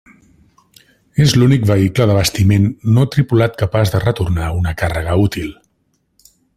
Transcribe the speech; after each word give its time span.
És 1.25 1.35
l'únic 1.41 1.67
vehicle 1.71 2.07
d'abastiment 2.11 2.65
no 2.97 3.05
tripulat 3.17 3.61
capaç 3.63 3.95
de 3.97 4.03
retornar 4.07 4.51
una 4.63 4.75
càrrega 4.83 5.19
útil. 5.29 5.55